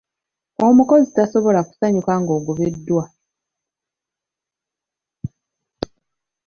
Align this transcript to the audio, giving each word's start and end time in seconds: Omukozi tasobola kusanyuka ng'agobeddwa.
Omukozi 0.67 1.09
tasobola 1.15 1.59
kusanyuka 1.67 2.11
ng'agobeddwa. 2.19 3.03